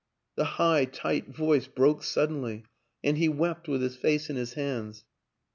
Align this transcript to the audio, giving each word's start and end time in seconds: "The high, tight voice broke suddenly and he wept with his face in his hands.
"The 0.37 0.45
high, 0.57 0.85
tight 0.85 1.27
voice 1.27 1.67
broke 1.67 2.03
suddenly 2.03 2.63
and 3.03 3.19
he 3.19 3.29
wept 3.29 3.67
with 3.67 3.83
his 3.83 3.95
face 3.97 4.31
in 4.31 4.35
his 4.35 4.53
hands. 4.53 5.05